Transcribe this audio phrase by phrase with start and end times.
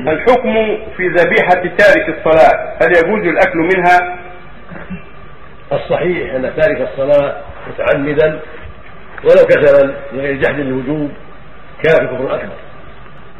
[0.00, 2.76] الحكم في ذبيحة تارك الصلاة.
[2.82, 4.18] هل يجوز الأكل منها؟
[5.72, 7.36] الصحيح أن تارك الصلاة
[7.68, 8.40] متعمدا
[9.24, 11.10] ولو كسلا بغير جحد الوجوب
[11.82, 12.52] كان كفر أكبر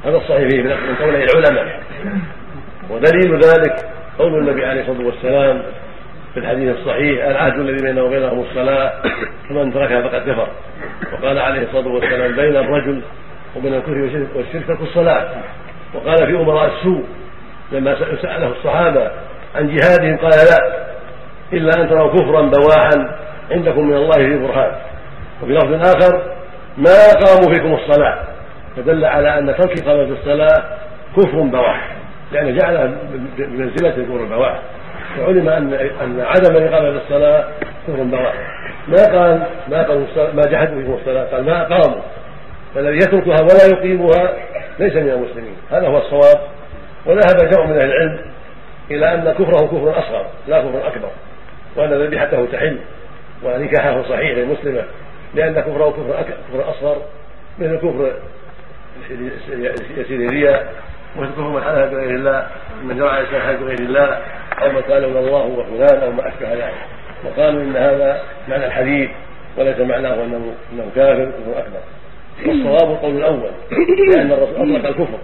[0.04, 1.80] هذا الصحيح فيه من قول العلماء.
[2.90, 3.88] ودليل ذلك
[4.18, 5.62] قول النبي عليه الصلاة والسلام
[6.34, 8.92] في الحديث الصحيح العهد الذي بينه وبينهم الصلاة
[9.48, 10.48] فمن تركها فقد كفر.
[11.12, 13.02] وقال عليه الصلاة والسلام بين الرجل
[13.56, 15.30] وبين الكفر والشرك ترك الصلاة.
[15.94, 17.04] وقال في أمراء السوء
[17.72, 19.10] لما سأله الصحابة
[19.54, 20.86] عن جهادهم قال لا
[21.52, 23.16] إلا أن تروا كفرا بواحا
[23.50, 24.72] عندكم من الله في برهان.
[25.42, 26.22] وفي لفظ آخر
[26.78, 28.18] ما قاموا فيكم الصلاة.
[28.76, 30.64] فدل على أن ترك إقامة الصلاة
[31.16, 31.96] كفر بواح
[32.32, 32.92] لأن جعلها
[33.38, 34.60] بمنزلة كفر البواح
[35.20, 35.72] وعلم أن
[36.02, 37.44] أن عدم الإقامة الصلاة
[37.88, 38.34] كفر بواح.
[38.88, 42.00] ما قال ما قالوا ما جحدوا فيكم الصلاة قال ما أقاموا
[42.74, 44.32] فالذي يتركها ولا يقيمها
[44.78, 45.56] ليس من المسلمين.
[45.70, 46.40] هذا هو الصواب.
[47.06, 48.20] وذهب جمع من أهل العلم
[48.90, 51.10] إلى أن كفره كفر أصغر لا كفر أكبر.
[51.76, 52.78] وأن ذبيحته تحل
[53.42, 54.84] ونكاحه صحيح للمسلمة
[55.34, 57.02] لأن كفره كفر كفر أصغر
[59.96, 60.72] يسير الرياء.
[61.16, 62.46] ومثل كفر من حلف بغير الله
[62.82, 64.18] من الانسان حلف بغير الله
[64.62, 66.74] أو من قال الله وفلان أو ما أشبه ذلك.
[67.24, 69.10] وقالوا إن هذا معنى الحديث
[69.56, 71.80] وليس معناه أنه أنه كافر كفر أكبر.
[72.46, 73.50] والصواب القول الأول
[74.14, 75.18] لأن الرسول أطلق الكفر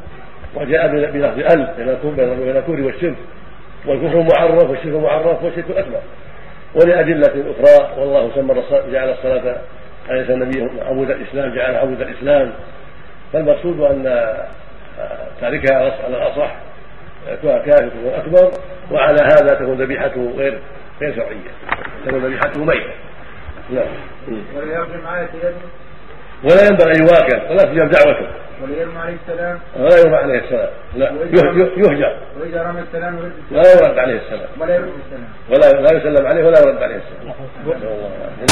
[0.54, 3.16] وجاء بلفظ ال بين الكفر والشرك
[3.86, 6.00] والكفر معرف والشرك معرف والشرك الاكبر
[6.74, 8.54] ولأدلة أخرى والله سمى
[8.92, 9.56] جعل الصلاة
[10.10, 12.52] أليس النبي عمود الإسلام جعل عمود الإسلام.
[13.32, 14.02] فالمقصود أن
[15.40, 16.54] تاركها على الأصح
[17.42, 18.50] كافر أكبر
[18.90, 20.58] وعلى هذا تكون ذبيحته غير
[21.00, 21.50] غير شرعية
[22.06, 22.92] تكون ذبيحته ميتة.
[23.70, 23.86] نعم.
[24.56, 25.06] ولا يرجم
[26.44, 28.26] ولا ينبغي أن يواكل ولا تجاب دعوته.
[28.62, 29.58] ولا يرمى عليه السلام.
[29.76, 30.70] ولا يرمى عليه السلام.
[30.94, 31.06] لا
[31.76, 32.16] يهجر.
[32.40, 33.14] وإذا رمى السلام
[33.52, 34.48] ولا يرد عليه السلام.
[34.60, 35.28] ولا يرد السلام.
[35.50, 37.34] ولا لا يسلم عليه ولا يرد عليه السلام.